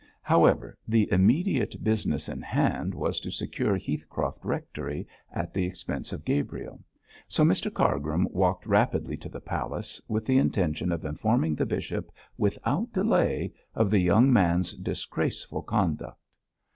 However, 0.23 0.75
the 0.87 1.07
immediate 1.11 1.83
business 1.83 2.27
in 2.27 2.41
hand 2.41 2.95
was 2.95 3.19
to 3.19 3.29
secure 3.29 3.77
Heathcroft 3.77 4.43
Rectory 4.43 5.07
at 5.31 5.53
the 5.53 5.63
expense 5.67 6.11
of 6.11 6.25
Gabriel; 6.25 6.83
so 7.27 7.43
Mr 7.43 7.71
Cargrim 7.71 8.27
walked 8.31 8.65
rapidly 8.65 9.15
to 9.17 9.29
the 9.29 9.39
palace, 9.41 10.01
with 10.07 10.25
the 10.25 10.39
intention 10.39 10.91
of 10.91 11.05
informing 11.05 11.53
the 11.53 11.67
bishop 11.67 12.11
without 12.35 12.91
delay 12.91 13.53
of 13.75 13.91
the 13.91 13.99
young 13.99 14.33
man's 14.33 14.73
disgraceful 14.73 15.61
conduct. 15.61 16.17